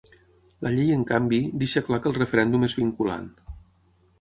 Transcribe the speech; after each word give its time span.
La 0.67 0.69
llei, 0.77 0.87
en 0.95 1.03
canvi, 1.11 1.39
deixa 1.63 1.83
clar 1.91 1.99
que 2.07 2.09
el 2.13 2.17
referèndum 2.17 2.67
és 2.69 2.77
vinculant. 2.81 3.29